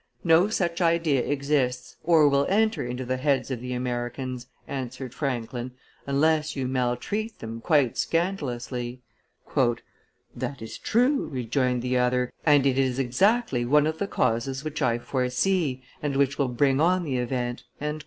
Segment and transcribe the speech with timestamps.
[0.23, 5.73] "No such idea exists or will enter into the heads of the Americans," answered Franklin,
[6.07, 9.03] "unless you maltreat them quite scandalously."
[10.35, 14.81] "That is true," rejoined the other, "and it is exactly one of the causes which
[14.81, 17.65] I foresee, and which will bring on the event."